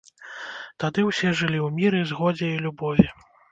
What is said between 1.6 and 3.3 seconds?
ў міры, згодзе і любові.